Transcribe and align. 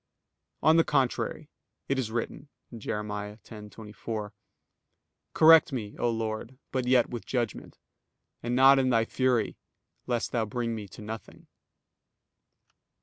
On 0.63 0.77
the 0.77 0.83
contrary, 0.83 1.47
It 1.87 1.99
is 1.99 2.09
written 2.09 2.49
(Jer. 2.75 3.03
10:24): 3.03 4.31
"Correct 5.35 5.71
me, 5.71 5.95
O 5.99 6.09
Lord, 6.09 6.57
but 6.71 6.87
yet 6.87 7.11
with 7.11 7.23
judgment; 7.23 7.77
and 8.41 8.55
not 8.55 8.79
in 8.79 8.89
Thy 8.89 9.05
fury, 9.05 9.57
lest 10.07 10.31
Thou 10.31 10.45
bring 10.45 10.73
me 10.73 10.87
to 10.87 11.03
nothing." 11.03 11.45